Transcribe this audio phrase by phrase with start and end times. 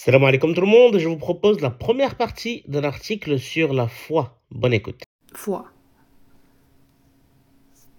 [0.00, 3.88] Salam alaikum tout le monde, je vous propose la première partie d'un article sur la
[3.88, 4.38] foi.
[4.52, 5.02] Bonne écoute.
[5.34, 5.64] Foi.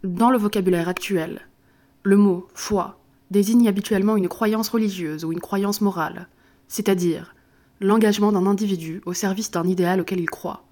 [0.06, 1.42] Dans le vocabulaire actuel,
[2.04, 2.98] le mot foi
[3.32, 6.30] désigne habituellement une croyance religieuse ou une croyance morale,
[6.70, 7.36] c'est-à-dire
[7.82, 10.64] l'engagement d'un individu au service d'un idéal auquel il croit.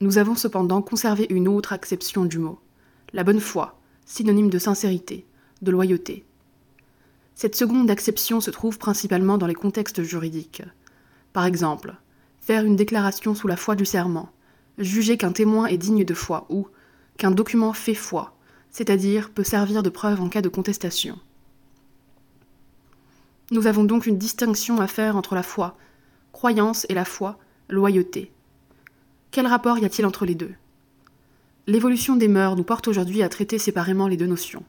[0.00, 2.58] Nous avons cependant conservé une autre acception du mot,
[3.12, 5.26] la bonne foi, synonyme de sincérité,
[5.60, 6.24] de loyauté.
[7.34, 10.62] Cette seconde acception se trouve principalement dans les contextes juridiques.
[11.32, 11.94] Par exemple,
[12.40, 14.30] faire une déclaration sous la foi du serment,
[14.78, 16.68] juger qu'un témoin est digne de foi ou
[17.16, 18.36] qu'un document fait foi,
[18.70, 21.18] c'est-à-dire peut servir de preuve en cas de contestation.
[23.50, 25.76] Nous avons donc une distinction à faire entre la foi,
[26.32, 28.32] croyance, et la foi, loyauté.
[29.30, 30.54] Quel rapport y a-t-il entre les deux?
[31.66, 34.64] L'évolution des mœurs nous porte aujourd'hui à traiter séparément les deux notions.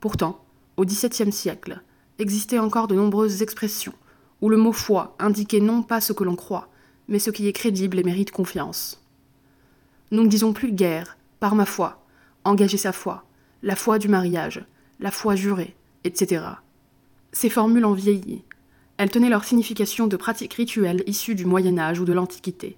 [0.00, 0.42] Pourtant,
[0.76, 1.82] au XVIIe siècle,
[2.18, 3.94] existaient encore de nombreuses expressions
[4.42, 6.68] où le mot foi indiquait non pas ce que l'on croit,
[7.08, 9.02] mais ce qui est crédible et mérite confiance.
[10.10, 12.04] Nous ne disons plus guerre, par ma foi,
[12.44, 13.24] engager sa foi,
[13.62, 14.64] la foi du mariage,
[15.00, 16.44] la foi jurée, etc.
[17.30, 18.42] Ces formules ont vieilli.
[18.98, 22.76] Elles tenaient leur signification de pratiques rituelles issues du Moyen Âge ou de l'Antiquité.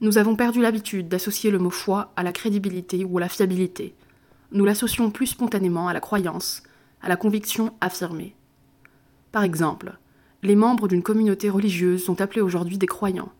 [0.00, 3.94] Nous avons perdu l'habitude d'associer le mot foi à la crédibilité ou à la fiabilité.
[4.52, 6.62] Nous l'associons plus spontanément à la croyance,
[7.02, 8.34] à la conviction affirmée.
[9.32, 9.98] Par exemple,
[10.42, 13.32] les membres d'une communauté religieuse sont appelés aujourd'hui des croyants,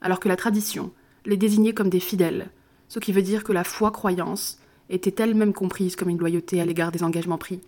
[0.00, 0.92] alors que la tradition
[1.26, 2.50] les désignait comme des fidèles,
[2.88, 6.92] ce qui veut dire que la foi-croyance était elle-même comprise comme une loyauté à l'égard
[6.92, 7.60] des engagements pris,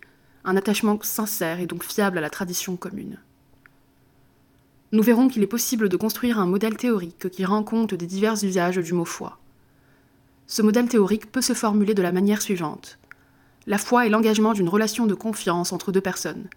[0.43, 3.19] un attachement sincère et donc fiable à la tradition commune.
[4.91, 8.43] Nous verrons qu'il est possible de construire un modèle théorique qui rend compte des divers
[8.43, 9.39] usages du mot foi.
[10.47, 12.99] Ce modèle théorique peut se formuler de la manière suivante.
[13.67, 16.49] La foi est l'engagement d'une relation de confiance entre deux personnes,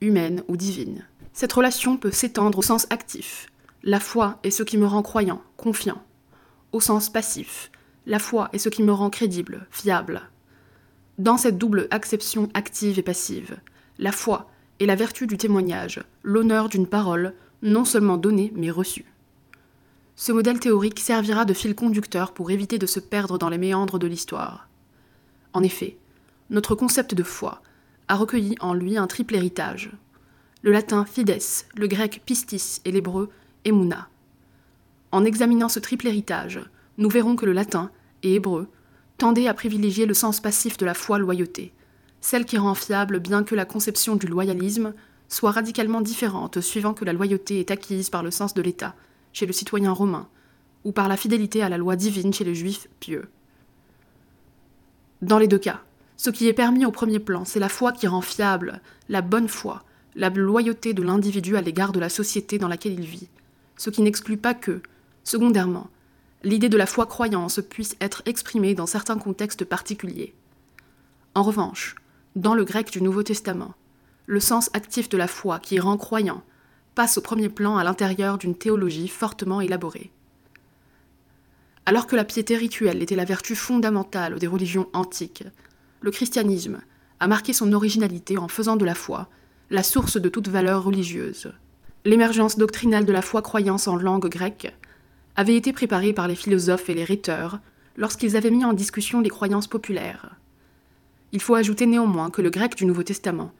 [0.00, 1.04] humaine ou divine.
[1.32, 3.46] Cette relation peut s'étendre au sens actif.
[3.82, 6.02] La foi est ce qui me rend croyant, confiant.
[6.72, 7.70] Au sens passif,
[8.06, 10.22] la foi est ce qui me rend crédible, fiable.
[11.18, 13.58] Dans cette double acception active et passive,
[13.98, 19.04] la foi est la vertu du témoignage, l'honneur d'une parole, non seulement donnée mais reçue.
[20.16, 23.98] Ce modèle théorique servira de fil conducteur pour éviter de se perdre dans les méandres
[23.98, 24.68] de l'histoire.
[25.52, 25.96] En effet,
[26.50, 27.62] notre concept de foi
[28.08, 29.92] a recueilli en lui un triple héritage.
[30.62, 31.38] Le latin fides,
[31.76, 33.30] le grec pistis et l'hébreu
[33.64, 34.08] emuna.
[35.12, 36.60] En examinant ce triple héritage,
[36.98, 37.90] nous verrons que le latin
[38.24, 38.68] et hébreu
[39.16, 41.72] tendaient à privilégier le sens passif de la foi loyauté,
[42.20, 44.92] celle qui rend fiable bien que la conception du loyalisme
[45.28, 48.96] soit radicalement différente suivant que la loyauté est acquise par le sens de l'État,
[49.32, 50.28] chez le citoyen romain,
[50.84, 53.28] ou par la fidélité à la loi divine chez les juifs pieux.
[55.22, 55.82] Dans les deux cas,
[56.20, 59.48] ce qui est permis au premier plan, c'est la foi qui rend fiable, la bonne
[59.48, 63.30] foi, la loyauté de l'individu à l'égard de la société dans laquelle il vit,
[63.78, 64.82] ce qui n'exclut pas que,
[65.24, 65.88] secondairement,
[66.42, 70.34] l'idée de la foi croyance puisse être exprimée dans certains contextes particuliers.
[71.34, 71.94] En revanche,
[72.36, 73.72] dans le grec du Nouveau Testament,
[74.26, 76.42] le sens actif de la foi qui rend croyant
[76.94, 80.10] passe au premier plan à l'intérieur d'une théologie fortement élaborée.
[81.86, 85.44] Alors que la piété rituelle était la vertu fondamentale des religions antiques,
[86.00, 86.80] le christianisme
[87.20, 89.28] a marqué son originalité en faisant de la foi
[89.70, 91.52] la source de toute valeur religieuse.
[92.04, 94.74] L'émergence doctrinale de la foi-croyance en langue grecque
[95.36, 97.60] avait été préparée par les philosophes et les rhéteurs
[97.96, 100.36] lorsqu'ils avaient mis en discussion les croyances populaires.
[101.32, 103.52] Il faut ajouter néanmoins que le grec du Nouveau Testament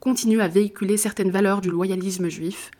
[0.00, 2.70] continue à véhiculer certaines valeurs du loyalisme juif,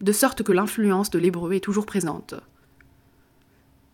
[0.00, 2.34] de sorte que l'influence de l'hébreu est toujours présente.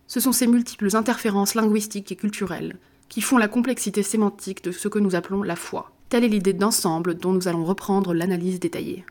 [0.06, 2.78] Ce sont ces multiples interférences linguistiques et culturelles
[3.08, 5.92] qui font la complexité sémantique de ce que nous appelons la foi.
[6.08, 9.04] Telle est l'idée d'ensemble dont nous allons reprendre l'analyse détaillée.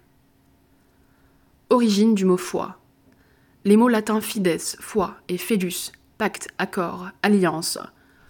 [1.70, 2.78] Origine du mot foi.
[3.66, 7.80] Les mots latins fides, foi, et fedus, pacte, accord, alliance,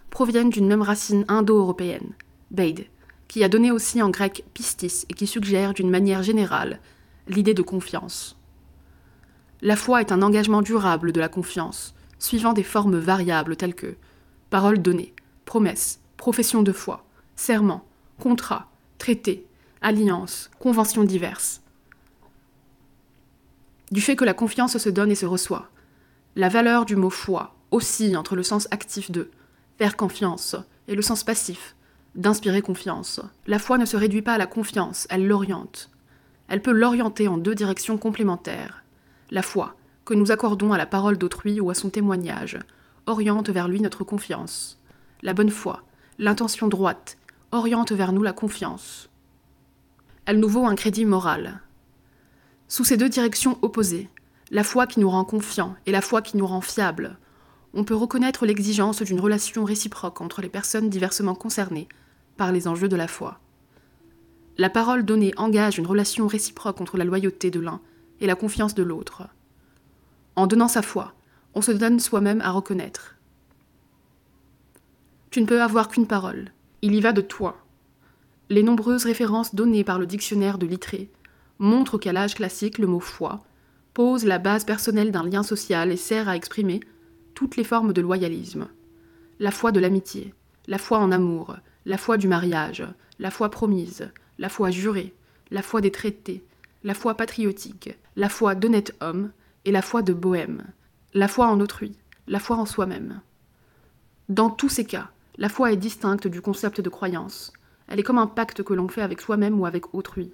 [0.09, 2.13] proviennent d'une même racine indo-européenne,
[2.51, 2.85] beid,
[3.27, 6.79] qui a donné aussi en grec pistis et qui suggère d'une manière générale
[7.27, 8.37] l'idée de confiance.
[9.61, 13.95] La foi est un engagement durable de la confiance, suivant des formes variables telles que
[14.49, 15.12] parole donnée,
[15.45, 17.05] promesse, profession de foi,
[17.35, 17.85] serment,
[18.19, 19.45] contrat, traité,
[19.81, 21.61] alliance, conventions diverses.
[23.91, 25.69] Du fait que la confiance se donne et se reçoit,
[26.35, 29.29] la valeur du mot foi oscille entre le sens actif de
[29.77, 30.55] faire confiance
[30.87, 31.75] et le sens passif
[32.15, 33.21] d'inspirer confiance.
[33.47, 35.89] La foi ne se réduit pas à la confiance, elle l'oriente.
[36.47, 38.83] Elle peut l'orienter en deux directions complémentaires.
[39.31, 39.75] La foi,
[40.05, 42.59] que nous accordons à la parole d'autrui ou à son témoignage,
[43.07, 44.79] oriente vers lui notre confiance
[45.23, 45.83] la bonne foi,
[46.19, 47.17] l'intention droite,
[47.51, 49.09] oriente vers nous la confiance.
[50.25, 51.61] Elle nous vaut un crédit moral.
[52.67, 54.09] Sous ces deux directions opposées,
[54.51, 57.17] la foi qui nous rend confiants et la foi qui nous rend fiables,
[57.73, 61.87] on peut reconnaître l'exigence d'une relation réciproque entre les personnes diversement concernées
[62.37, 63.39] par les enjeux de la foi.
[64.57, 67.79] La parole donnée engage une relation réciproque entre la loyauté de l'un
[68.19, 69.23] et la confiance de l'autre.
[70.35, 71.13] En donnant sa foi,
[71.55, 73.12] on se donne soi-même à reconnaître.
[75.33, 76.51] Tu ne peux avoir qu'une parole,
[76.83, 77.57] il y va de toi.
[78.51, 81.09] Les nombreuses références données par le dictionnaire de Littré
[81.57, 83.43] montrent qu'à l'âge classique, le mot foi
[83.95, 86.81] pose la base personnelle d'un lien social et sert à exprimer
[87.33, 88.67] toutes les formes de loyalisme.
[89.39, 90.35] La foi de l'amitié,
[90.67, 91.55] la foi en amour,
[91.87, 92.85] la foi du mariage,
[93.17, 95.15] la foi promise, la foi jurée,
[95.49, 96.43] la foi des traités,
[96.83, 99.31] la foi patriotique, la foi d'honnête homme
[99.65, 100.61] et la foi de bohème,
[101.15, 101.93] la foi en autrui,
[102.27, 103.19] la foi en soi-même.
[104.29, 107.51] Dans tous ces cas, la foi est distincte du concept de croyance.
[107.87, 110.31] Elle est comme un pacte que l'on fait avec soi-même ou avec autrui.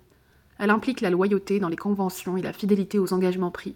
[0.57, 3.75] Elle implique la loyauté dans les conventions et la fidélité aux engagements pris.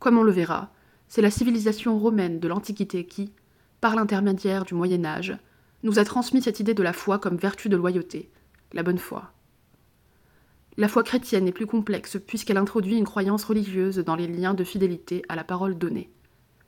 [0.00, 0.72] Comme on le verra,
[1.06, 3.32] c'est la civilisation romaine de l'Antiquité qui,
[3.80, 5.36] par l'intermédiaire du Moyen Âge,
[5.84, 8.28] nous a transmis cette idée de la foi comme vertu de loyauté,
[8.72, 9.30] la bonne foi.
[10.76, 14.64] La foi chrétienne est plus complexe puisqu'elle introduit une croyance religieuse dans les liens de
[14.64, 16.10] fidélité à la parole donnée,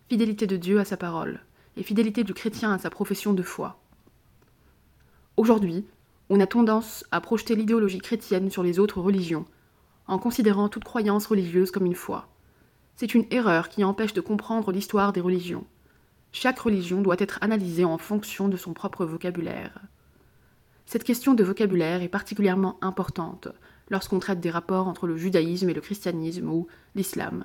[0.08, 1.40] fidélité de Dieu à sa parole,
[1.82, 3.80] fidélité du chrétien à sa profession de foi.
[5.36, 5.86] Aujourd'hui,
[6.28, 9.44] on a tendance à projeter l'idéologie chrétienne sur les autres religions,
[10.06, 12.28] en considérant toute croyance religieuse comme une foi.
[12.96, 15.64] C'est une erreur qui empêche de comprendre l'histoire des religions.
[16.32, 19.80] Chaque religion doit être analysée en fonction de son propre vocabulaire.
[20.86, 23.48] Cette question de vocabulaire est particulièrement importante
[23.90, 27.44] lorsqu'on traite des rapports entre le judaïsme et le christianisme ou l'islam.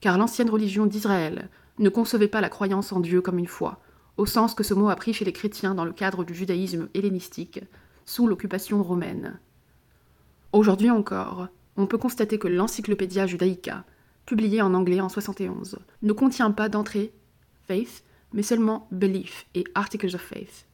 [0.00, 1.48] Car l'ancienne religion d'Israël
[1.78, 3.80] ne concevait pas la croyance en Dieu comme une foi,
[4.16, 6.88] au sens que ce mot a pris chez les chrétiens dans le cadre du judaïsme
[6.94, 7.60] hellénistique,
[8.04, 9.38] sous l'occupation romaine.
[10.52, 13.84] Aujourd'hui encore, on peut constater que l'Encyclopédia Judaica,
[14.24, 17.12] publiée en anglais en 71, ne contient pas d'entrée
[17.66, 20.66] faith, mais seulement belief et articles of faith.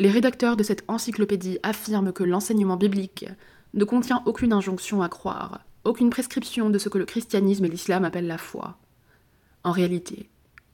[0.00, 3.26] Les rédacteurs de cette encyclopédie affirment que l'enseignement biblique
[3.74, 8.04] ne contient aucune injonction à croire, aucune prescription de ce que le christianisme et l'islam
[8.04, 8.78] appellent la foi.
[9.64, 10.28] En réalité,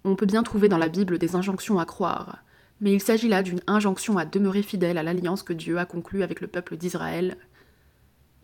[0.04, 2.38] on peut bien trouver dans la Bible des injonctions à croire,
[2.80, 6.22] mais il s'agit là d'une injonction à demeurer fidèle à l'alliance que Dieu a conclue
[6.22, 7.36] avec le peuple d'Israël.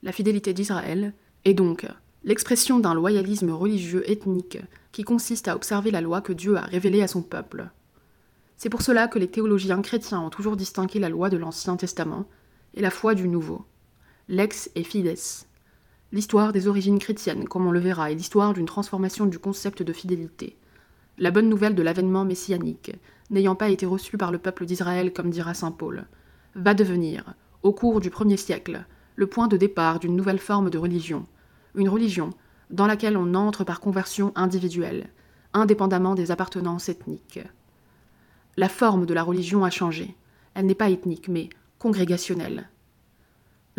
[0.03, 1.13] La fidélité d'Israël
[1.45, 1.87] est donc
[2.25, 4.59] l'expression d'un loyalisme religieux ethnique
[4.93, 7.69] qui consiste à observer la loi que Dieu a révélée à son peuple.
[8.57, 12.27] C'est pour cela que les théologiens chrétiens ont toujours distingué la loi de l'Ancien Testament
[12.75, 13.65] et la foi du Nouveau.
[14.29, 15.17] Lex et fides.
[16.13, 19.93] L'histoire des origines chrétiennes, comme on le verra, est l'histoire d'une transformation du concept de
[19.93, 20.57] fidélité.
[21.19, 22.93] La bonne nouvelle de l'avènement messianique,
[23.31, 26.07] n'ayant pas été reçue par le peuple d'Israël comme dira saint Paul,
[26.57, 28.85] va devenir, au cours du premier siècle,
[29.15, 31.27] le point de départ d'une nouvelle forme de religion,
[31.77, 32.31] une religion
[32.71, 35.11] dans laquelle on entre par conversion individuelle,
[35.53, 37.41] indépendamment des appartenances ethniques.
[38.57, 40.17] La forme de la religion a changé.
[40.55, 42.69] Elle n'est pas ethnique, mais congrégationnelle.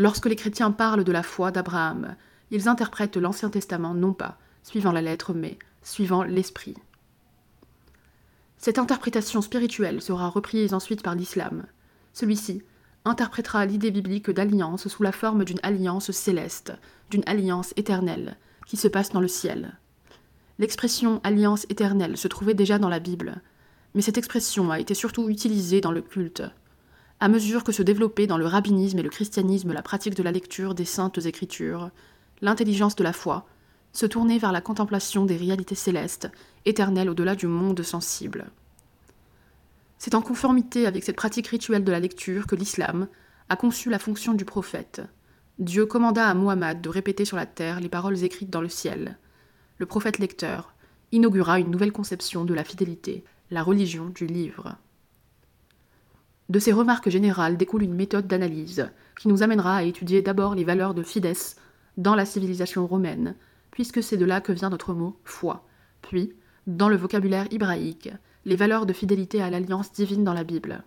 [0.01, 2.15] Lorsque les chrétiens parlent de la foi d'Abraham,
[2.50, 6.74] ils interprètent l'Ancien Testament non pas suivant la lettre, mais suivant l'esprit.
[8.57, 11.68] Cette interprétation spirituelle sera reprise ensuite par l'islam.
[12.13, 12.63] Celui-ci
[13.06, 16.74] interprétera l'idée biblique d'alliance sous la forme d'une alliance céleste,
[17.12, 19.77] d'une alliance éternelle, qui se passe dans le ciel.
[20.58, 23.39] L'expression alliance éternelle se trouvait déjà dans la Bible,
[23.93, 26.41] mais cette expression a été surtout utilisée dans le culte.
[27.24, 30.32] À mesure que se développait dans le rabbinisme et le christianisme la pratique de la
[30.32, 31.92] lecture des saintes écritures,
[32.42, 33.46] l'intelligence de la foi
[33.94, 36.32] se tournait vers la contemplation des réalités célestes,
[36.66, 38.50] éternelles au-delà du monde sensible.
[40.00, 43.08] C'est en conformité avec cette pratique rituelle de la lecture que l'islam
[43.50, 45.04] a conçu la fonction du prophète.
[45.60, 49.20] Dieu commanda à Muhammad de répéter sur la terre les paroles écrites dans le ciel.
[49.78, 50.74] Le prophète lecteur
[51.12, 54.75] inaugura une nouvelle conception de la fidélité, la religion du livre.
[56.51, 60.65] De ces remarques générales découle une méthode d'analyse qui nous amènera à étudier d'abord les
[60.65, 61.34] valeurs de fides
[61.96, 63.36] dans la civilisation romaine,
[63.72, 65.65] puisque c'est de là que vient notre mot foi,
[66.01, 66.34] puis,
[66.67, 68.10] dans le vocabulaire hébraïque,
[68.43, 70.84] les valeurs de fidélité à l'alliance divine dans la Bible.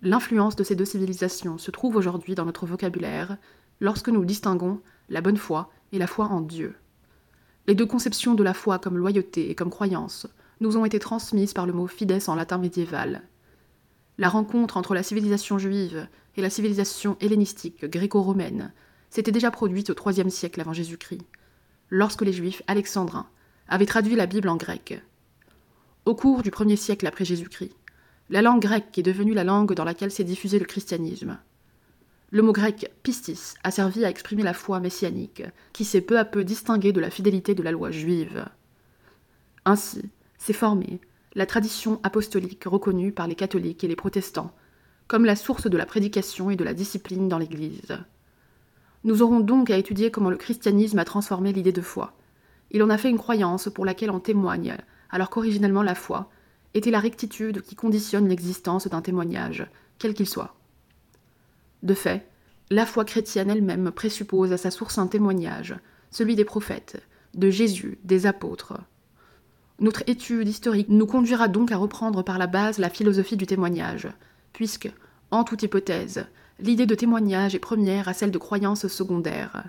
[0.00, 3.38] L'influence de ces deux civilisations se trouve aujourd'hui dans notre vocabulaire
[3.80, 6.76] lorsque nous distinguons la bonne foi et la foi en Dieu.
[7.66, 10.28] Les deux conceptions de la foi comme loyauté et comme croyance
[10.60, 13.22] nous ont été transmises par le mot fides en latin médiéval.
[14.18, 18.72] La rencontre entre la civilisation juive et la civilisation hellénistique gréco-romaine
[19.10, 21.22] s'était déjà produite au IIIe siècle avant Jésus-Christ,
[21.90, 23.28] lorsque les juifs alexandrins
[23.68, 25.02] avaient traduit la Bible en grec.
[26.04, 27.74] Au cours du premier siècle après Jésus-Christ,
[28.30, 31.38] la langue grecque est devenue la langue dans laquelle s'est diffusé le christianisme.
[32.30, 35.42] Le mot grec pistis a servi à exprimer la foi messianique,
[35.72, 38.46] qui s'est peu à peu distinguée de la fidélité de la loi juive.
[39.64, 41.00] Ainsi, s'est formée
[41.36, 44.52] la tradition apostolique reconnue par les catholiques et les protestants
[45.06, 47.96] comme la source de la prédication et de la discipline dans l'Église.
[49.04, 52.14] Nous aurons donc à étudier comment le christianisme a transformé l'idée de foi.
[52.72, 54.76] Il en a fait une croyance pour laquelle on témoigne,
[55.10, 56.30] alors qu'originellement la foi
[56.74, 60.56] était la rectitude qui conditionne l'existence d'un témoignage, quel qu'il soit.
[61.82, 62.26] De fait,
[62.70, 65.76] la foi chrétienne elle-même présuppose à sa source un témoignage,
[66.10, 67.00] celui des prophètes,
[67.34, 68.74] de Jésus, des apôtres.
[69.78, 74.08] Notre étude historique nous conduira donc à reprendre par la base la philosophie du témoignage,
[74.52, 74.90] puisque,
[75.30, 76.26] en toute hypothèse,
[76.60, 79.64] l'idée de témoignage est première à celle de croyance secondaire.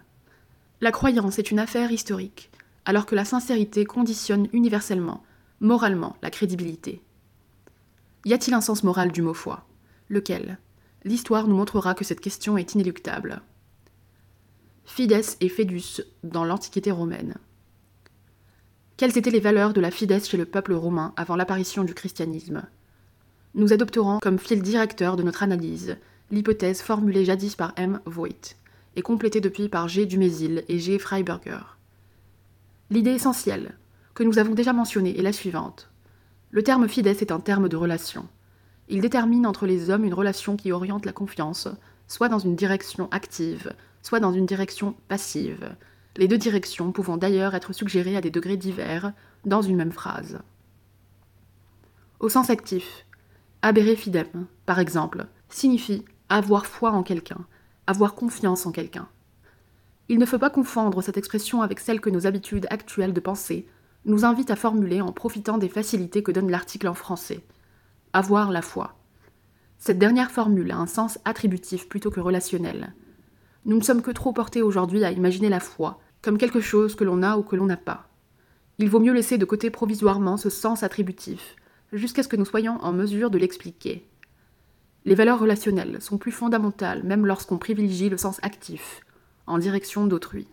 [0.80, 2.52] La croyance est une affaire historique,
[2.86, 5.24] alors que la sincérité conditionne universellement,
[5.60, 7.02] moralement, la crédibilité.
[8.24, 9.68] Y a-t-il un sens moral du mot foi?
[10.10, 10.58] Lequel?
[11.04, 13.42] L'histoire nous montrera que cette question est inéluctable.
[14.86, 17.36] Fides et Fedus dans l'Antiquité romaine.
[18.98, 22.64] Quelles étaient les valeurs de la fides chez le peuple romain avant l'apparition du christianisme?
[23.54, 25.98] Nous adopterons comme fil directeur de notre analyse
[26.32, 28.00] l'hypothèse formulée jadis par M.
[28.08, 28.56] Voigt
[28.96, 30.08] et complétée depuis par G.
[30.08, 30.98] Dumézil et G.
[30.98, 31.78] Freiberger.
[32.90, 33.78] L'idée essentielle,
[34.16, 35.92] que nous avons déjà mentionnée, est la suivante.
[36.50, 38.28] Le terme fides est un terme de relation.
[38.90, 41.68] Il détermine entre les hommes une relation qui oriente la confiance,
[42.08, 45.70] soit dans une direction active, soit dans une direction passive,
[46.18, 49.14] les deux directions pouvant d'ailleurs être suggérées à des degrés divers
[49.46, 50.40] dans une même phrase.
[52.20, 53.06] Au sens actif,
[53.62, 57.46] abere fidem, par exemple, signifie avoir foi en quelqu'un,
[57.86, 59.08] avoir confiance en quelqu'un.
[60.10, 63.68] Il ne faut pas confondre cette expression avec celle que nos habitudes actuelles de pensée
[64.06, 67.44] nous invitent à formuler en profitant des facilités que donne l'article en français
[68.14, 68.96] avoir la foi.
[69.78, 72.94] Cette dernière formule a un sens attributif plutôt que relationnel.
[73.66, 77.06] Nous ne sommes que trop portés aujourd'hui à imaginer la foi comme quelque chose que
[77.06, 78.10] l'on a ou que l'on n'a pas.
[78.80, 81.56] Il vaut mieux laisser de côté provisoirement ce sens attributif,
[81.94, 84.06] jusqu'à ce que nous soyons en mesure de l'expliquer.
[85.06, 89.00] Les valeurs relationnelles sont plus fondamentales même lorsqu'on privilégie le sens actif,
[89.46, 90.50] en direction d'autrui.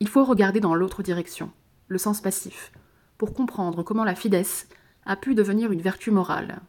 [0.00, 1.50] Il faut regarder dans l'autre direction,
[1.88, 2.72] le sens passif,
[3.18, 4.66] pour comprendre comment la fidesse
[5.04, 6.62] a pu devenir une vertu morale.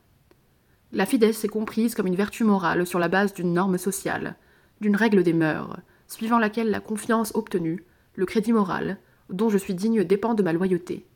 [0.92, 4.36] La fidesse est comprise comme une vertu morale sur la base d'une norme sociale,
[4.82, 5.80] d'une règle des mœurs,
[6.14, 7.84] suivant laquelle la confiance obtenue,
[8.16, 8.98] le crédit moral,
[9.30, 11.08] dont je suis digne dépend de ma loyauté.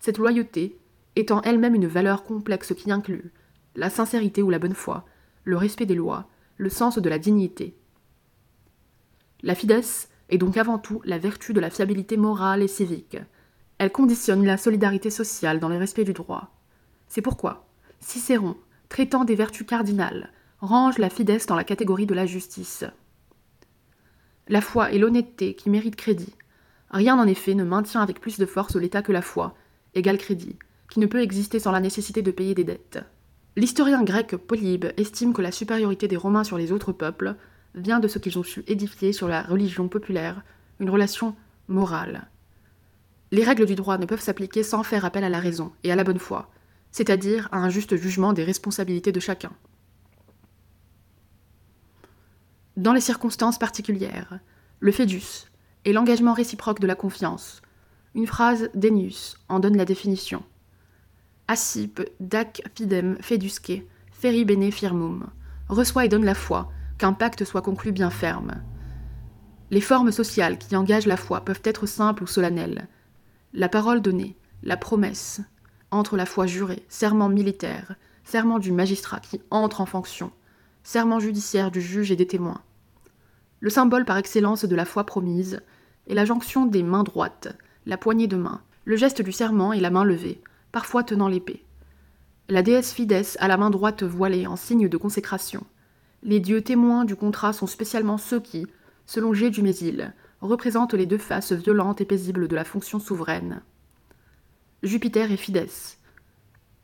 [0.00, 0.78] Cette loyauté
[1.14, 3.32] étant elle-même une valeur complexe qui inclut
[3.74, 5.04] la sincérité ou la bonne foi,
[5.44, 7.76] le respect des lois, le sens de la dignité.
[9.42, 13.18] La fidesse est donc avant tout la vertu de la fiabilité morale et civique.
[13.76, 16.50] Elle conditionne la solidarité sociale dans le respect du droit.
[17.08, 17.66] C'est pourquoi
[18.00, 18.56] Cicéron,
[18.88, 22.84] traitant des vertus cardinales, range la fidesse dans la catégorie de la justice.
[24.48, 26.32] La foi et l'honnêteté qui méritent crédit.
[26.90, 29.56] Rien en effet ne maintient avec plus de force l'état que la foi,
[29.94, 30.56] égale crédit,
[30.88, 33.00] qui ne peut exister sans la nécessité de payer des dettes.
[33.56, 37.34] L'historien grec Polybe estime que la supériorité des Romains sur les autres peuples
[37.74, 40.42] vient de ce qu'ils ont su édifier sur la religion populaire,
[40.78, 41.34] une relation
[41.66, 42.28] morale.
[43.32, 45.96] Les règles du droit ne peuvent s'appliquer sans faire appel à la raison et à
[45.96, 46.50] la bonne foi,
[46.92, 49.50] c'est-à-dire à un juste jugement des responsabilités de chacun.
[52.76, 54.38] Dans les circonstances particulières,
[54.80, 55.46] le fedus
[55.86, 57.62] est l'engagement réciproque de la confiance.
[58.14, 60.42] Une phrase d'Ennius en donne la définition.
[61.48, 65.26] Assip, dac fidem fedusque, feri bene firmum,
[65.70, 68.62] reçoit et donne la foi, qu'un pacte soit conclu bien ferme.
[69.70, 72.88] Les formes sociales qui engagent la foi peuvent être simples ou solennelles.
[73.54, 75.40] La parole donnée, la promesse,
[75.90, 80.30] entre la foi jurée, serment militaire, serment du magistrat qui entre en fonction,
[80.86, 82.62] serment judiciaire du juge et des témoins.
[83.58, 85.60] Le symbole par excellence de la foi promise
[86.06, 89.80] est la jonction des mains droites, la poignée de main, le geste du serment et
[89.80, 90.40] la main levée,
[90.70, 91.64] parfois tenant l'épée.
[92.48, 95.66] La déesse Fides a la main droite voilée en signe de consécration.
[96.22, 98.68] Les dieux témoins du contrat sont spécialement ceux qui,
[99.06, 99.50] selon G.
[99.50, 103.60] du Mésil, représentent les deux faces violentes et paisibles de la fonction souveraine.
[104.84, 105.66] Jupiter et Fides.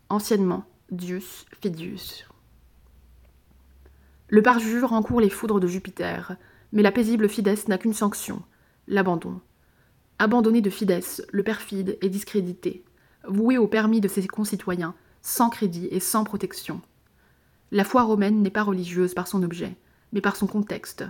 [0.09, 2.27] Anciennement, Dius Fidius.
[4.33, 6.37] Le parjure encourt les foudres de Jupiter,
[6.73, 8.41] mais la paisible Fides n'a qu'une sanction,
[8.89, 9.43] l'abandon.
[10.19, 12.83] Abandonné de Fides, le perfide est discrédité,
[13.29, 16.81] voué au permis de ses concitoyens, sans crédit et sans protection.
[17.73, 19.77] La foi romaine n'est pas religieuse par son objet,
[20.15, 21.05] mais par son contexte.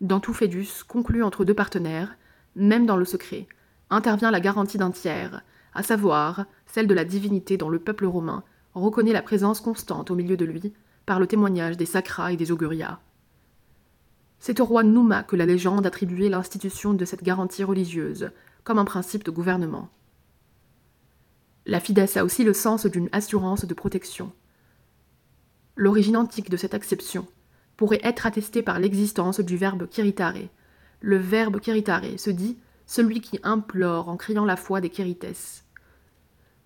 [0.00, 2.16] Dans tout Fédus, conclu entre deux partenaires,
[2.56, 3.46] même dans le secret,
[3.90, 5.42] intervient la garantie d'un tiers,
[5.74, 10.14] à savoir celle de la divinité dont le peuple romain reconnaît la présence constante au
[10.14, 10.72] milieu de lui
[11.06, 12.98] par le témoignage des sacras et des augurias.
[14.38, 18.30] C'est au roi Nouma que la légende attribuait l'institution de cette garantie religieuse,
[18.62, 19.88] comme un principe de gouvernement.
[21.66, 24.32] La fidesse a aussi le sens d'une assurance de protection.
[25.76, 27.26] L'origine antique de cette acception
[27.76, 30.48] pourrait être attestée par l'existence du verbe kiritare.
[31.00, 35.64] Le verbe kiritare se dit celui qui implore en criant la foi des Kérites.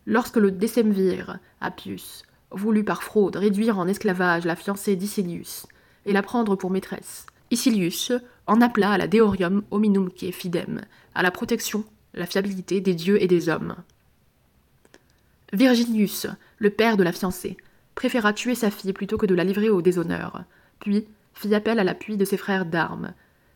[0.04, 5.66] Lorsque le décemvir, Appius, voulut par fraude réduire en esclavage la fiancée d'Icilius
[6.06, 8.12] et la prendre pour maîtresse, Icilius
[8.46, 10.82] en appela à la deorium hominumque fidem,
[11.14, 13.76] à la protection, la fiabilité des dieux et des hommes.
[15.52, 16.26] Virginius,
[16.58, 17.56] le père de la fiancée,
[17.94, 20.44] préféra tuer sa fille plutôt que de la livrer au déshonneur,
[20.78, 23.12] puis fit appel à l'appui de ses frères d'armes.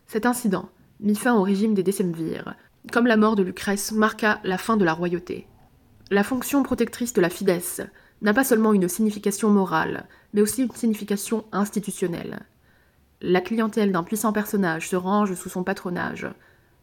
[0.07, 0.69] Cet incident
[0.99, 2.55] mit fin au régime des décemvirs,
[2.91, 5.47] comme la mort de Lucrèce marqua la fin de la royauté.
[6.09, 7.81] La fonction protectrice de la fidesse
[8.23, 12.43] n'a pas seulement une signification morale, mais aussi une signification institutionnelle.
[13.21, 16.27] La clientèle d'un puissant personnage se range sous son patronage,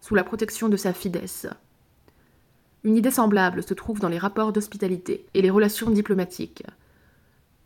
[0.01, 1.47] sous la protection de sa fidesse.
[2.85, 6.63] Une idée semblable se trouve dans les rapports d'hospitalité et les relations diplomatiques.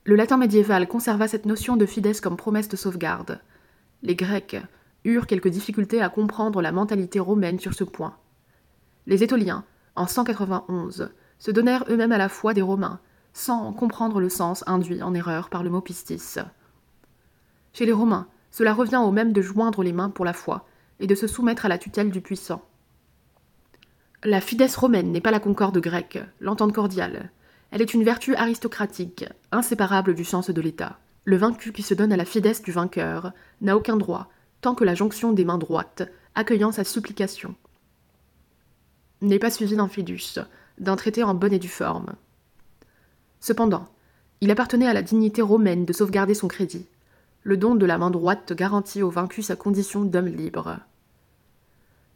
[0.05, 3.41] Le latin médiéval conserva cette notion de fidesse comme promesse de sauvegarde.
[4.03, 4.57] Les Grecs
[5.05, 8.17] eurent quelques difficultés à comprendre la mentalité romaine sur ce point.
[9.07, 9.65] Les Étoliens,
[9.97, 13.01] en 191, se donnèrent eux-mêmes à la foi des Romains,
[13.35, 16.39] sans comprendre le sens induit en erreur par le mot pistis.
[17.75, 20.67] Chez les Romains, cela revient au même de joindre les mains pour la foi
[21.01, 22.63] et de se soumettre à la tutelle du puissant.
[24.23, 27.31] La fidesse romaine n'est pas la concorde grecque, l'entente cordiale.
[27.73, 30.99] Elle est une vertu aristocratique, inséparable du sens de l'État.
[31.25, 34.85] Le vaincu qui se donne à la fidesse du vainqueur n'a aucun droit, tant que
[34.85, 37.55] la jonction des mains droites, accueillant sa supplication,
[39.21, 40.39] n'est pas suivi d'un fidus,
[40.79, 42.15] d'un traité en bonne et due forme.
[43.45, 43.85] Cependant,
[44.41, 46.87] il appartenait à la dignité romaine de sauvegarder son crédit.
[47.43, 50.79] Le don de la main droite garantit au vaincu sa condition d'homme libre.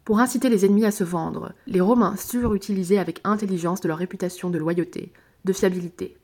[0.05, 3.99] Pour inciter les ennemis à se vendre, les Romains surent utiliser avec intelligence de leur
[3.99, 5.13] réputation de loyauté,
[5.45, 6.17] de fiabilité.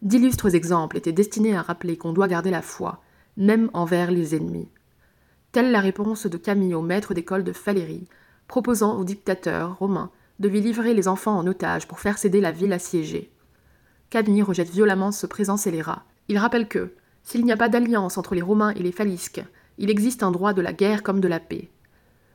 [0.00, 3.02] D'illustres exemples étaient destinés à rappeler qu'on doit garder la foi,
[3.36, 4.70] même envers les ennemis.
[5.52, 8.08] Telle la réponse de Camille au maître d'école de Falérie,
[8.48, 12.50] proposant au dictateur romain de lui livrer les enfants en otage pour faire céder la
[12.50, 13.30] ville assiégée.
[14.10, 16.02] Camille rejette violemment ce présent scélérat.
[16.26, 16.92] Il rappelle que,
[17.22, 19.44] s'il n'y a pas d'alliance entre les Romains et les Phalisques,
[19.78, 21.70] il existe un droit de la guerre comme de la paix.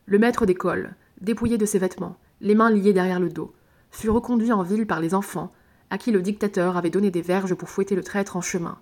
[0.06, 3.54] Le maître d'école, dépouillé de ses vêtements, les mains liées derrière le dos,
[3.92, 5.52] fut reconduit en ville par les enfants,
[5.90, 8.78] à qui le dictateur avait donné des verges pour fouetter le traître en chemin.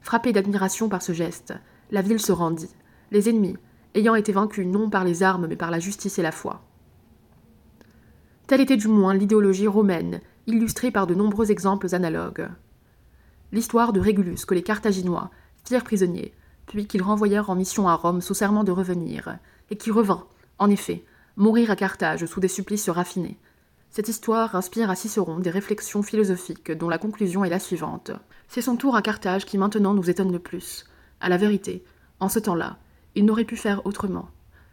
[0.00, 1.52] Frappé d'admiration par ce geste,
[1.90, 2.74] la ville se rendit,
[3.10, 3.56] les ennemis
[3.94, 6.62] ayant été vaincus non par les armes mais par la justice et la foi.
[8.46, 12.48] Telle était du moins l'idéologie romaine, illustrée par de nombreux exemples analogues.
[13.52, 15.30] L'histoire de Régulus que les Carthaginois
[15.64, 16.34] firent prisonnier,
[16.66, 19.38] puis qu'ils renvoyèrent en mission à Rome sous serment de revenir,
[19.70, 20.26] et qui revint,
[20.58, 21.04] en effet,
[21.36, 23.38] mourir à Carthage sous des supplices raffinés.
[23.90, 28.10] Cette histoire inspire à Cicéron des réflexions philosophiques dont la conclusion est la suivante.
[28.48, 30.84] C'est son tour à Carthage qui maintenant nous étonne le plus.
[31.20, 31.84] À la vérité,
[32.20, 32.78] en ce temps-là,
[33.14, 34.28] il n'aurait pu faire autrement.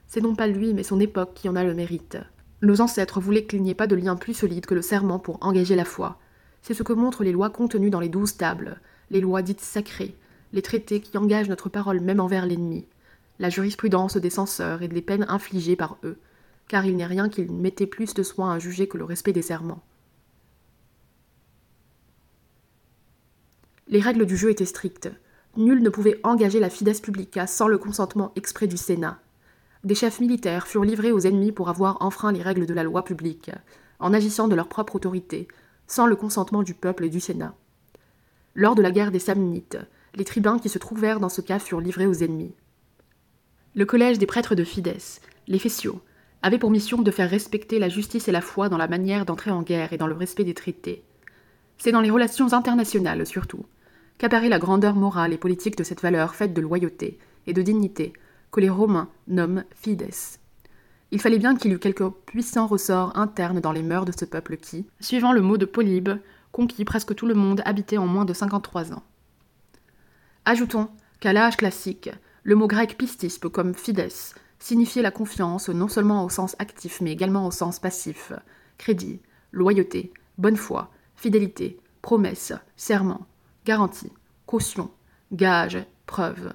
[0.07, 2.17] C'est non pas lui, mais son époque qui en a le mérite.
[2.63, 5.37] Nos ancêtres voulaient qu'il n'y ait pas de lien plus solide que le serment pour
[5.41, 6.17] engager la foi.
[6.61, 8.79] C'est ce que montrent les lois contenues dans les douze tables,
[9.11, 10.15] les lois dites sacrées,
[10.53, 12.87] les traités qui engagent notre parole même envers l'ennemi,
[13.37, 16.17] la jurisprudence des censeurs et des peines infligées par eux,
[16.69, 19.41] car il n'est rien qu'ils mettaient plus de soin à juger que le respect des
[19.41, 19.83] serments.
[23.89, 25.11] Les règles du jeu étaient strictes.
[25.57, 29.19] Nul ne pouvait engager la fides publica sans le consentement exprès du Sénat.
[29.83, 33.03] Des chefs militaires furent livrés aux ennemis pour avoir enfreint les règles de la loi
[33.03, 33.51] publique,
[33.99, 35.49] en agissant de leur propre autorité,
[35.87, 37.53] sans le consentement du peuple et du Sénat.
[38.55, 39.77] Lors de la guerre des Samnites,
[40.15, 42.53] les tribuns qui se trouvèrent dans ce cas furent livrés aux ennemis.
[43.75, 44.95] Le collège des prêtres de Fides,
[45.47, 46.01] les Fessiaux,
[46.43, 49.51] avait pour mission de faire respecter la justice et la foi dans la manière d'entrer
[49.51, 51.03] en guerre et dans le respect des traités.
[51.77, 53.65] C'est dans les relations internationales, surtout,
[54.17, 57.17] qu'apparaît la grandeur morale et politique de cette valeur faite de loyauté
[57.47, 58.13] et de dignité
[58.53, 60.07] que les Romains nomment fides.
[61.11, 64.57] Il fallait bien qu'il eût quelques puissants ressorts internes dans les mœurs de ce peuple
[64.57, 66.11] qui, suivant le mot de Polybe,
[66.51, 69.03] conquit presque tout le monde habité en moins de 53 ans.
[70.45, 70.87] Ajoutons
[71.19, 72.11] qu'à l'âge classique,
[72.43, 74.11] le mot grec pistispe comme fides
[74.59, 78.33] signifiait la confiance non seulement au sens actif mais également au sens passif,
[78.77, 79.19] crédit,
[79.51, 83.25] loyauté, bonne foi, fidélité, promesse, serment,
[83.65, 84.11] garantie,
[84.45, 84.91] caution,
[85.31, 86.53] gage, preuve.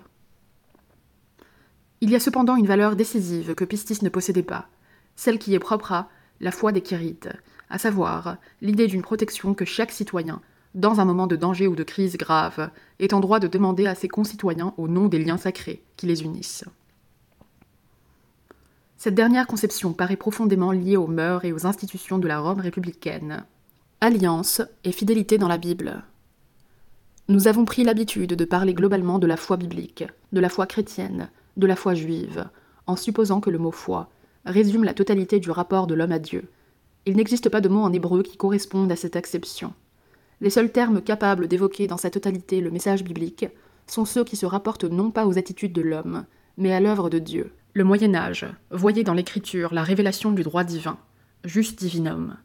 [2.00, 4.68] Il y a cependant une valeur décisive que Pistis ne possédait pas,
[5.16, 6.08] celle qui est propre à
[6.40, 7.28] la foi des Kérites,
[7.70, 10.40] à savoir l'idée d'une protection que chaque citoyen,
[10.74, 13.96] dans un moment de danger ou de crise grave, est en droit de demander à
[13.96, 16.64] ses concitoyens au nom des liens sacrés qui les unissent.
[18.96, 23.44] Cette dernière conception paraît profondément liée aux mœurs et aux institutions de la Rome républicaine.
[24.00, 26.04] Alliance et fidélité dans la Bible.
[27.28, 31.30] Nous avons pris l'habitude de parler globalement de la foi biblique, de la foi chrétienne,
[31.58, 32.48] de la foi juive,
[32.86, 34.08] en supposant que le mot foi
[34.46, 36.48] résume la totalité du rapport de l'homme à Dieu.
[37.04, 39.74] Il n'existe pas de mot en hébreu qui corresponde à cette acception.
[40.40, 43.46] Les seuls termes capables d'évoquer dans sa totalité le message biblique
[43.86, 46.24] sont ceux qui se rapportent non pas aux attitudes de l'homme,
[46.56, 47.52] mais à l'œuvre de Dieu.
[47.74, 50.98] Le Moyen Âge voyait dans l'Écriture la révélation du droit divin,
[51.44, 52.36] juste divinum.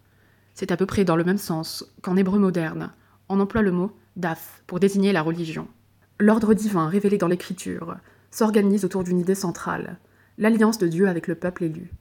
[0.56, 2.91] C'est à peu près dans le même sens qu'en hébreu moderne,
[3.30, 5.67] on emploie le mot daf pour désigner la religion.
[6.19, 7.95] L'ordre divin révélé dans l'Écriture
[8.34, 10.00] s'organise autour d'une idée centrale,
[10.39, 11.91] l'alliance de Dieu avec le peuple élu.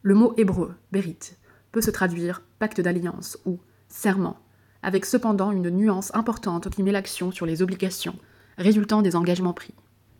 [0.00, 1.18] Le mot hébreu, berit,
[1.72, 4.38] peut se traduire pacte d'alliance ou serment,
[4.82, 8.16] avec cependant une nuance importante qui met l'action sur les obligations
[8.56, 9.74] résultant des engagements pris.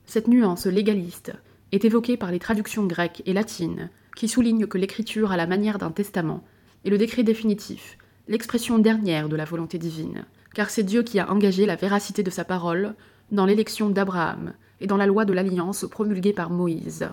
[0.05, 1.33] Cette nuance légaliste
[1.73, 5.79] est évoqué par les traductions grecques et latines, qui soulignent que l'écriture a la manière
[5.79, 6.45] d'un testament,
[6.85, 7.97] et le décret définitif,
[8.29, 12.31] l'expression dernière de la volonté divine, car c'est Dieu qui a engagé la véracité de
[12.31, 12.95] sa parole
[13.33, 17.09] dans l'élection d'Abraham et dans la loi de l'alliance promulguée par Moïse.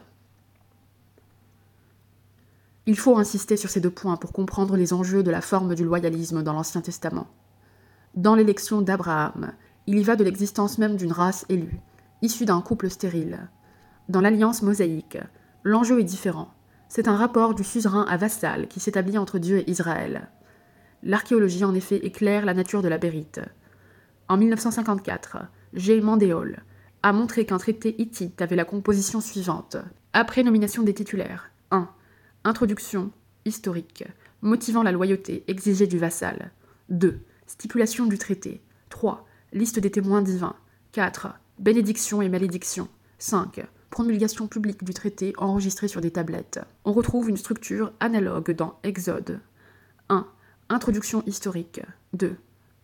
[2.85, 5.83] Il faut insister sur ces deux points pour comprendre les enjeux de la forme du
[5.83, 7.27] loyalisme dans l'Ancien Testament.
[8.15, 9.53] Dans l'élection d'Abraham,
[9.87, 11.79] il y va de l'existence même d'une race élue,
[12.21, 13.49] issue d'un couple stérile,
[14.07, 15.17] dans l'alliance mosaïque,
[15.63, 16.53] l'enjeu est différent.
[16.89, 20.29] C'est un rapport du suzerain à vassal qui s'établit entre Dieu et Israël.
[21.01, 23.41] L'archéologie en effet éclaire la nature de la bérite.
[24.27, 25.37] En 1954,
[25.75, 26.01] G.
[26.01, 26.63] Mandéol
[27.03, 29.77] a montré qu'un traité hittite avait la composition suivante.
[30.13, 31.51] Après nomination des titulaires.
[31.71, 31.89] 1.
[32.45, 33.11] Introduction
[33.43, 34.05] historique,
[34.41, 36.51] motivant la loyauté exigée du vassal.
[36.89, 37.19] 2.
[37.45, 38.61] Stipulation du traité.
[38.89, 39.27] 3.
[39.53, 40.55] Liste des témoins divins.
[40.93, 41.27] 4.
[41.59, 42.87] Bénédiction et malédiction.
[43.19, 46.59] 5 promulgation publique du traité enregistré sur des tablettes.
[46.83, 49.39] On retrouve une structure analogue dans Exode.
[50.09, 50.27] 1.
[50.67, 51.81] Introduction historique.
[52.11, 52.35] 2.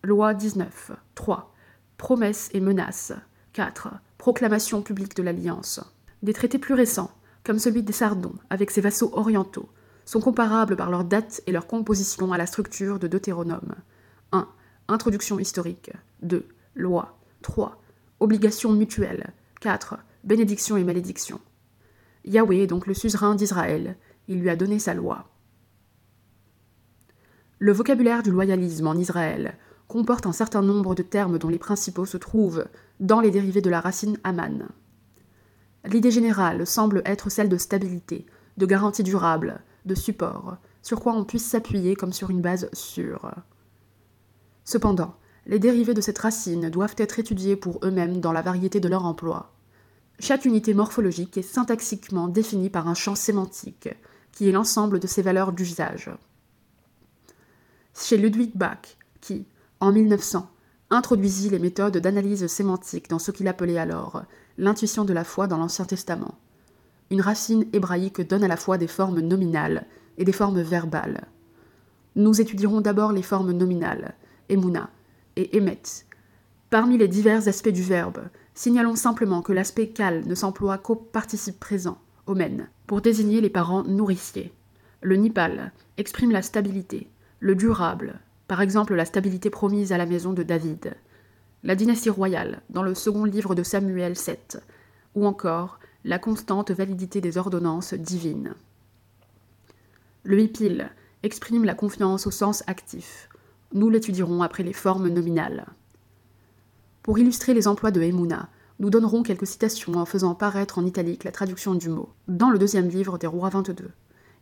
[0.04, 0.92] Loi 19.
[1.14, 1.54] 3.
[2.02, 3.12] Promesses et menaces.
[3.52, 3.90] 4.
[4.18, 5.78] Proclamation publique de l'Alliance.
[6.24, 7.12] Des traités plus récents,
[7.44, 9.68] comme celui des Sardons avec ses vassaux orientaux,
[10.04, 13.76] sont comparables par leur date et leur composition à la structure de Deutéronome.
[14.32, 14.48] 1.
[14.88, 15.92] Introduction historique.
[16.22, 16.44] 2.
[16.74, 17.20] Loi.
[17.42, 17.80] 3.
[18.18, 19.32] Obligation mutuelle.
[19.60, 21.40] 4 bénédiction et malédiction.
[22.24, 25.28] Yahweh est donc le suzerain d'Israël, il lui a donné sa loi.
[27.60, 29.56] Le vocabulaire du loyalisme en Israël
[29.92, 32.64] comporte un certain nombre de termes dont les principaux se trouvent
[32.98, 34.66] dans les dérivés de la racine Aman.
[35.84, 38.24] L'idée générale semble être celle de stabilité,
[38.56, 43.34] de garantie durable, de support, sur quoi on puisse s'appuyer comme sur une base sûre.
[44.64, 48.88] Cependant, les dérivés de cette racine doivent être étudiés pour eux-mêmes dans la variété de
[48.88, 49.52] leur emploi.
[50.18, 53.90] Chaque unité morphologique est syntaxiquement définie par un champ sémantique,
[54.32, 56.08] qui est l'ensemble de ses valeurs d'usage.
[57.94, 59.46] Chez Ludwig Bach, qui,
[59.82, 60.48] en 1900,
[60.90, 64.22] introduisit les méthodes d'analyse sémantique dans ce qu'il appelait alors
[64.56, 66.36] l'intuition de la foi dans l'Ancien Testament.
[67.10, 69.86] Une racine hébraïque donne à la fois des formes nominales
[70.18, 71.26] et des formes verbales.
[72.14, 74.14] Nous étudierons d'abord les formes nominales,
[74.48, 74.88] emuna
[75.34, 75.82] et emet.
[76.70, 81.58] Parmi les divers aspects du verbe, Signalons simplement que l'aspect cal ne s'emploie qu'au participe
[81.58, 84.52] présent, omen, pour désigner les parents nourriciers.
[85.00, 88.20] Le nipal exprime la stabilité, le durable,
[88.52, 90.92] par exemple la stabilité promise à la maison de David,
[91.62, 94.62] la dynastie royale dans le second livre de Samuel 7,
[95.14, 98.52] ou encore la constante validité des ordonnances divines.
[100.24, 100.90] Le hipil
[101.22, 103.30] exprime la confiance au sens actif.
[103.72, 105.64] Nous l'étudierons après les formes nominales.
[107.02, 111.24] Pour illustrer les emplois de Emouna, nous donnerons quelques citations en faisant paraître en italique
[111.24, 113.88] la traduction du mot, dans le deuxième livre des Rois 22.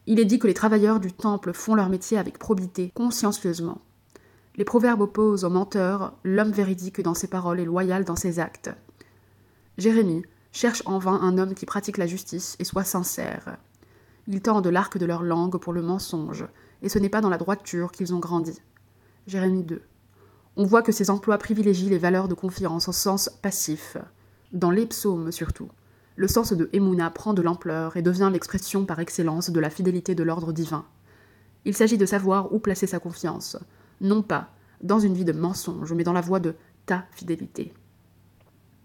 [0.09, 3.81] Il est dit que les travailleurs du temple font leur métier avec probité, consciencieusement.
[4.57, 8.71] Les proverbes opposent au menteur l'homme véridique dans ses paroles et loyal dans ses actes.
[9.79, 13.57] Jérémie cherche en vain un homme qui pratique la justice et soit sincère.
[14.27, 16.47] Ils tendent l'arc de leur langue pour le mensonge,
[16.83, 18.61] et ce n'est pas dans la droiture qu'ils ont grandi.
[19.27, 19.83] Jérémie 2
[20.57, 23.97] on voit que ces emplois privilégient les valeurs de confiance en sens passif,
[24.53, 25.69] dans les psaumes surtout.
[26.17, 30.15] Le sens de Emouna prend de l'ampleur et devient l'expression par excellence de la fidélité
[30.15, 30.85] de l'ordre divin.
[31.65, 33.57] Il s'agit de savoir où placer sa confiance,
[34.01, 34.51] non pas
[34.83, 36.55] dans une vie de mensonge, mais dans la voie de
[36.87, 37.73] ta fidélité.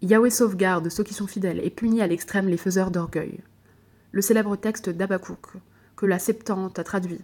[0.02, 3.40] Yahweh sauvegarde ceux qui sont fidèles et punit à l'extrême les faiseurs d'orgueil.
[4.12, 5.54] Le célèbre texte d'Abakouk,
[5.96, 7.22] que la Septante a traduit,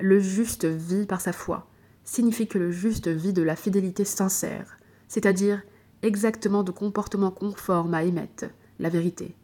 [0.00, 1.68] le juste vit par sa foi,
[2.04, 5.62] signifie que le juste vit de la fidélité sincère, c'est-à-dire
[6.02, 8.46] exactement de comportement conforme à émettre
[8.78, 9.34] la vérité.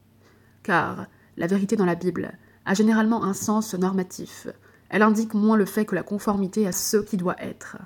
[0.62, 2.32] Car la vérité dans la Bible
[2.64, 4.46] a généralement un sens normatif.
[4.88, 7.78] Elle indique moins le fait que la conformité à ce qui doit être.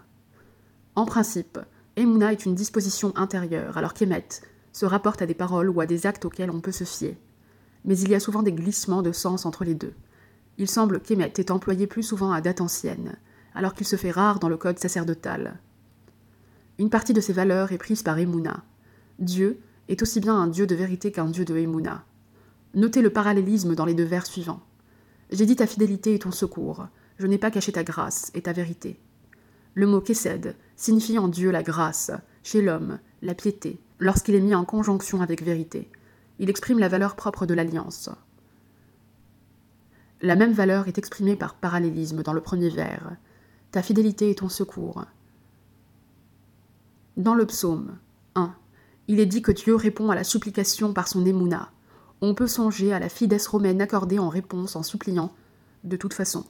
[0.95, 1.59] En principe,
[1.97, 4.29] Emouna est une disposition intérieure, alors qu'Emet
[4.73, 7.17] se rapporte à des paroles ou à des actes auxquels on peut se fier.
[7.85, 9.95] Mais il y a souvent des glissements de sens entre les deux.
[10.59, 13.17] Il semble qu'Emet est employé plus souvent à date ancienne,
[13.55, 15.59] alors qu'il se fait rare dans le code sacerdotal.
[16.79, 18.63] Une partie de ces valeurs est prise par Emouna.
[19.19, 22.05] Dieu est aussi bien un Dieu de vérité qu'un Dieu de Emouna.
[22.75, 24.61] Notez le parallélisme dans les deux vers suivants.
[25.31, 26.89] J'ai dit ta fidélité et ton secours,
[27.19, 28.99] je n'ai pas caché ta grâce et ta vérité.
[29.75, 32.11] Le mot Kessed signifie en Dieu la grâce,
[32.43, 35.91] chez l'homme, la piété, lorsqu'il est mis en conjonction avec vérité.
[36.39, 38.09] Il exprime la valeur propre de l'alliance.
[40.21, 43.17] La même valeur est exprimée par parallélisme dans le premier vers.
[43.71, 45.05] Ta fidélité et ton secours.
[47.17, 47.99] Dans le psaume
[48.35, 48.55] 1,
[49.09, 51.71] il est dit que Dieu répond à la supplication par son émouna.
[52.21, 55.33] On peut songer à la fidesse romaine accordée en réponse en suppliant,
[55.85, 56.45] de toute façon.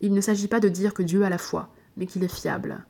[0.00, 2.84] Il ne s'agit pas de dire que Dieu a la foi, mais qu'il est fiable.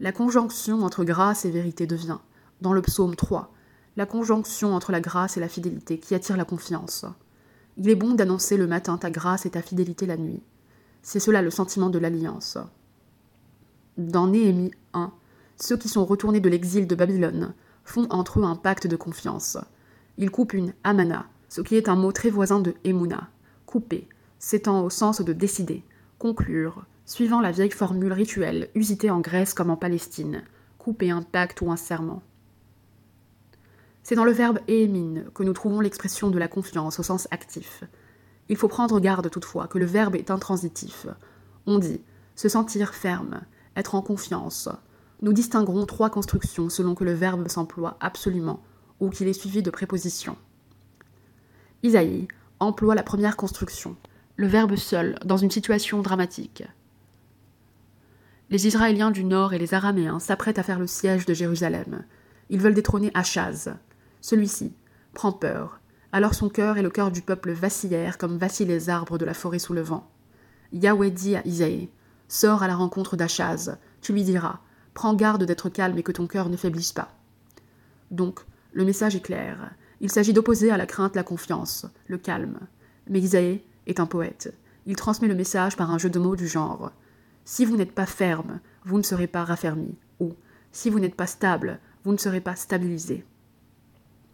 [0.00, 2.18] La conjonction entre grâce et vérité devient,
[2.60, 3.52] dans le psaume 3,
[3.96, 7.04] la conjonction entre la grâce et la fidélité qui attire la confiance.
[7.76, 10.42] Il est bon d'annoncer le matin ta grâce et ta fidélité la nuit.
[11.02, 12.58] C'est cela le sentiment de l'alliance.
[13.96, 15.12] Dans Néhémie 1,
[15.56, 19.58] ceux qui sont retournés de l'exil de Babylone font entre eux un pacte de confiance.
[20.20, 23.28] Ils coupent une amana, ce qui est un mot très voisin de emuna,
[23.66, 24.08] couper,
[24.40, 25.84] s'étend au sens de décider,
[26.18, 30.42] conclure, suivant la vieille formule rituelle usitée en Grèce comme en Palestine,
[30.76, 32.20] couper un pacte ou un serment.
[34.02, 37.84] C'est dans le verbe émine que nous trouvons l'expression de la confiance au sens actif.
[38.48, 41.06] Il faut prendre garde toutefois que le verbe est intransitif.
[41.66, 42.00] On dit
[42.34, 43.42] se sentir ferme,
[43.76, 44.68] être en confiance.
[45.22, 48.62] Nous distinguerons trois constructions selon que le verbe s'emploie absolument
[49.00, 50.36] ou qu'il est suivi de prépositions.
[51.82, 52.28] Isaïe
[52.60, 53.96] emploie la première construction,
[54.36, 56.64] le verbe seul, dans une situation dramatique.
[58.50, 62.04] Les Israéliens du Nord et les Araméens s'apprêtent à faire le siège de Jérusalem.
[62.48, 63.74] Ils veulent détrôner Achaz.
[64.20, 64.72] Celui-ci
[65.12, 65.80] prend peur.
[66.12, 69.34] Alors son cœur et le cœur du peuple vacillèrent comme vacillent les arbres de la
[69.34, 70.08] forêt sous le vent.
[70.72, 71.90] Yahweh dit à Isaïe
[72.28, 73.76] Sors à la rencontre d'Achaz.
[74.00, 74.60] Tu lui diras
[74.94, 77.14] Prends garde d'être calme et que ton cœur ne faiblisse pas.
[78.10, 78.40] Donc,
[78.78, 79.72] le message est clair.
[80.00, 82.60] Il s'agit d'opposer à la crainte la confiance, le calme.
[83.10, 84.54] Mais Isaïe est un poète.
[84.86, 86.92] Il transmet le message par un jeu de mots du genre
[87.44, 90.34] si vous n'êtes pas ferme, vous ne serez pas raffermi, ou
[90.70, 93.24] si vous n'êtes pas stable, vous ne serez pas stabilisé.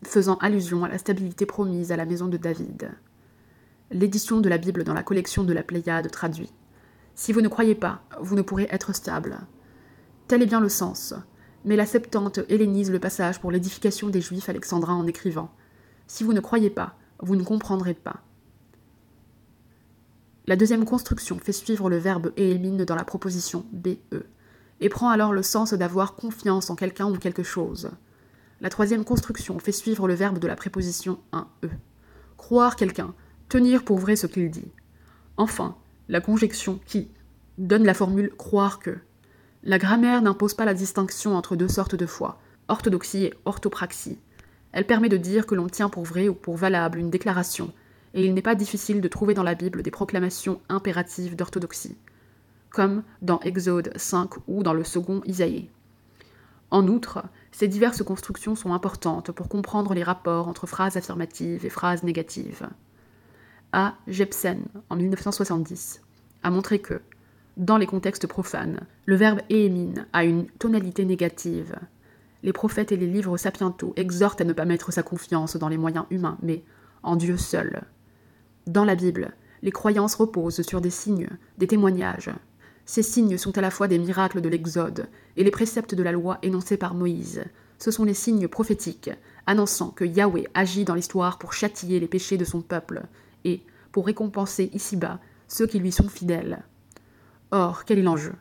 [0.03, 2.91] Faisant allusion à la stabilité promise à la maison de David.
[3.93, 6.53] L'édition de la Bible dans la collection de la Pléiade traduit
[7.15, 9.39] Si vous ne croyez pas, vous ne pourrez être stable.
[10.29, 11.15] Tel est bien le sens,
[11.65, 15.51] mais la Septante hellénise le passage pour l'édification des Juifs alexandrins en écrivant
[16.07, 18.23] Si vous ne croyez pas, vous ne comprendrez pas.
[20.47, 24.25] La deuxième construction fait suivre le verbe élimine dans la proposition BE
[24.81, 27.91] et prend alors le sens d'avoir confiance en quelqu'un ou quelque chose.
[28.61, 31.71] La troisième construction fait suivre le verbe de la préposition 1e.
[32.37, 33.15] Croire quelqu'un,
[33.49, 34.71] tenir pour vrai ce qu'il dit.
[35.37, 35.77] Enfin,
[36.09, 37.09] la conjonction qui
[37.57, 38.99] donne la formule croire que.
[39.67, 44.19] La grammaire n'impose pas la distinction entre deux sortes de foi, orthodoxie et orthopraxie.
[44.73, 47.73] Elle permet de dire que l'on tient pour vrai ou pour valable une déclaration,
[48.13, 51.97] et il n'est pas difficile de trouver dans la Bible des proclamations impératives d'orthodoxie,
[52.69, 55.71] comme dans Exode 5 ou dans le second Isaïe.
[56.71, 61.71] En outre, ces diverses constructions sont importantes pour comprendre les rapports entre phrases affirmatives et
[61.71, 62.69] phrases négatives.
[63.73, 63.95] A.
[64.09, 66.03] Jepsen, en 1970,
[66.43, 67.01] a montré que,
[67.57, 71.77] dans les contextes profanes, le verbe émine a une tonalité négative.
[72.43, 75.79] Les prophètes et les livres sapientaux exhortent à ne pas mettre sa confiance dans les
[75.79, 76.65] moyens humains, mais
[77.05, 77.83] en Dieu seul.
[78.67, 82.31] Dans la Bible, les croyances reposent sur des signes, des témoignages.
[82.87, 86.13] Ces signes sont à la fois des miracles de l'Exode et les préceptes de la
[86.13, 87.45] loi énoncés par Moïse.
[87.79, 89.11] Ce sont les signes prophétiques,
[89.47, 93.05] annonçant que Yahweh agit dans l'histoire pour châtier les péchés de son peuple
[93.45, 93.63] et
[93.93, 96.65] pour récompenser ici-bas ceux qui lui sont fidèles.
[97.51, 98.35] Or, quel est l'enjeu?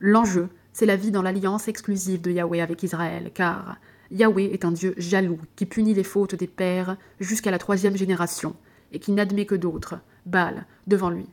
[0.00, 3.76] L'enjeu, c'est la vie dans l'alliance exclusive de Yahweh avec Israël, car
[4.10, 8.54] Yahweh est un Dieu jaloux qui punit les fautes des pères jusqu'à la troisième génération,
[8.92, 11.26] et qui n'admet que d'autres, Baal, devant lui.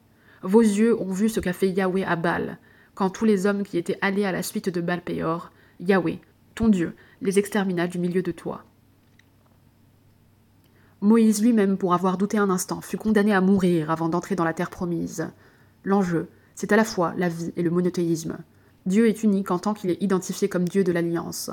[0.43, 2.57] Vos yeux ont vu ce qu'a fait Yahweh à Baal,
[2.95, 6.19] quand tous les hommes qui étaient allés à la suite de Baal Péor, Yahweh,
[6.55, 8.63] ton Dieu, les extermina du milieu de toi.
[11.01, 14.53] Moïse lui-même, pour avoir douté un instant, fut condamné à mourir avant d'entrer dans la
[14.53, 15.29] terre promise.
[15.85, 16.27] L'enjeu,
[16.59, 18.35] c'est à la fois la vie et le monothéisme.
[18.85, 21.51] Dieu est unique en tant qu'il est identifié comme Dieu de l'Alliance.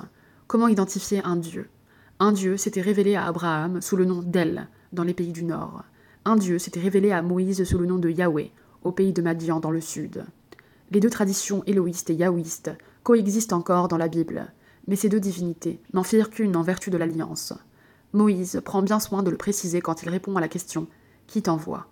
[0.49, 1.69] Comment identifier un Dieu?
[2.19, 5.85] Un Dieu s'était révélé à Abraham sous le nom d'El, dans les pays du Nord.
[6.25, 8.51] Un Dieu s'était révélé à Moïse sous le nom de Yahweh,
[8.83, 10.25] au pays de Madian dans le sud.
[10.91, 12.73] Les deux traditions éloïstes et yahouistes
[13.05, 14.53] coexistent encore dans la Bible,
[14.89, 17.53] mais ces deux divinités n'en firent qu'une en vertu de l'alliance.
[18.13, 20.89] Moïse prend bien soin de le préciser quand il répond à la question
[21.29, 21.87] Qui t'envoie?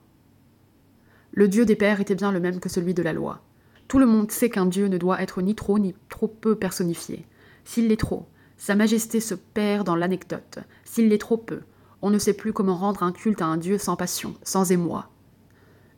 [1.36, 3.40] Le Dieu des pères était bien le même que celui de la loi.
[3.88, 7.26] Tout le monde sait qu'un Dieu ne doit être ni trop ni trop peu personnifié.
[7.64, 10.60] S'il l'est trop, sa majesté se perd dans l'anecdote.
[10.84, 11.62] S'il l'est trop peu,
[12.02, 15.10] on ne sait plus comment rendre un culte à un Dieu sans passion, sans émoi.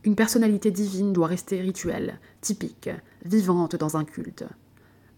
[0.05, 2.89] Une personnalité divine doit rester rituelle, typique,
[3.27, 4.45] vivante dans un culte.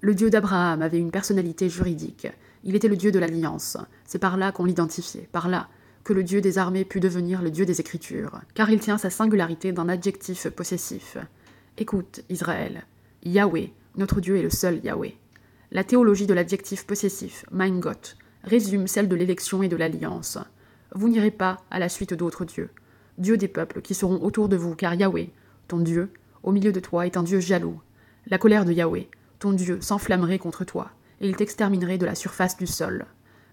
[0.01, 2.27] Le Dieu d'Abraham avait une personnalité juridique.
[2.65, 3.77] Il était le Dieu de l'alliance.
[4.05, 5.69] C'est par là qu'on l'identifiait, par là
[6.13, 9.73] le Dieu des armées put devenir le Dieu des Écritures, car il tient sa singularité
[9.73, 11.17] d'un adjectif possessif.
[11.77, 12.85] Écoute, Israël,
[13.25, 15.17] Yahweh, notre Dieu est le seul Yahweh.
[15.71, 20.39] La théologie de l'adjectif possessif, mein Gott, résume celle de l'élection et de l'alliance.
[20.95, 22.71] Vous n'irez pas à la suite d'autres dieux,
[23.19, 25.31] dieux des peuples qui seront autour de vous, car Yahweh,
[25.67, 26.11] ton Dieu,
[26.43, 27.81] au milieu de toi, est un Dieu jaloux.
[28.27, 30.91] La colère de Yahweh, ton Dieu, s'enflammerait contre toi,
[31.21, 33.07] et il t'exterminerait de la surface du sol.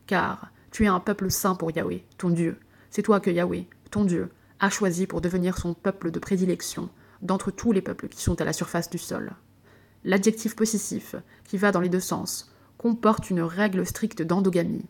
[0.08, 2.58] Car tu es un peuple saint pour Yahweh, ton Dieu.
[2.90, 6.90] C'est toi que Yahweh, ton Dieu, a choisi pour devenir son peuple de prédilection
[7.22, 9.32] d'entre tous les peuples qui sont à la surface du sol.
[10.04, 14.84] L'adjectif possessif, qui va dans les deux sens, comporte une règle stricte d'endogamie.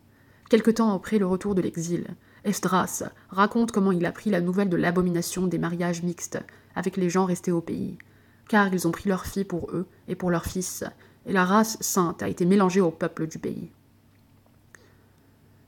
[0.49, 2.07] Quelque temps après le retour de l'exil,
[2.45, 6.39] Esdras raconte comment il apprit la nouvelle de l'abomination des mariages mixtes
[6.73, 7.99] avec les gens restés au pays,
[8.49, 10.83] car ils ont pris leurs filles pour eux et pour leurs fils,
[11.27, 13.69] et la race sainte a été mélangée au peuple du pays.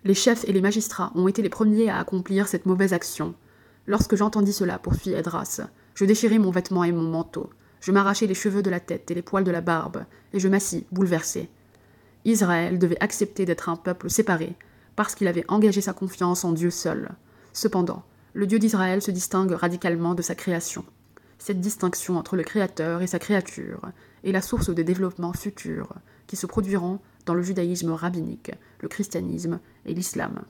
[0.04, 3.36] Les chefs et les magistrats ont été les premiers à accomplir cette mauvaise action.
[3.88, 5.62] Lorsque j'entendis cela, poursuit Esdras,
[5.96, 7.50] je déchirai mon vêtement et mon manteau,
[7.82, 10.48] je m'arrachai les cheveux de la tête et les poils de la barbe, et je
[10.48, 11.50] m'assis, bouleversé.
[12.26, 14.56] Israël devait accepter d'être un peuple séparé,
[14.96, 17.12] parce qu'il avait engagé sa confiance en Dieu seul.
[17.54, 20.86] Cependant, le Dieu d'Israël se distingue radicalement de sa création.
[21.40, 23.82] Cette distinction entre le Créateur et sa créature
[24.24, 25.94] est la source des développements futurs
[26.26, 30.44] qui se produiront dans le judaïsme rabbinique, le christianisme et l'islam.